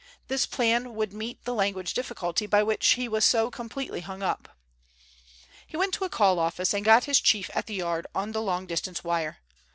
This 0.29 0.47
plan 0.47 0.95
would 0.95 1.13
meet 1.13 1.45
the 1.45 1.53
language 1.53 1.93
difficulty 1.93 2.47
by 2.47 2.63
which 2.63 2.87
he 2.93 3.07
was 3.07 3.23
so 3.23 3.51
completely 3.51 4.01
hung 4.01 4.23
up. 4.23 4.57
He 5.67 5.77
went 5.77 5.93
to 5.93 6.05
a 6.05 6.09
call 6.09 6.39
office 6.39 6.73
and 6.73 6.83
got 6.83 7.03
his 7.03 7.21
chief 7.21 7.51
at 7.53 7.67
the 7.67 7.75
Yard 7.75 8.07
on 8.15 8.31
the 8.31 8.41
long 8.41 8.65
distance 8.65 9.03
wire. 9.03 9.37